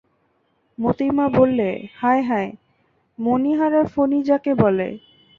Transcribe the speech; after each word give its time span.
মোতির 0.77 1.11
মা 1.13 1.25
বললে, 1.29 1.69
হায় 1.95 2.23
হায়, 2.23 2.49
মণিহারা 3.19 3.81
ফণী 3.85 4.19
যাকে 4.23 4.51
বলে। 4.55 4.87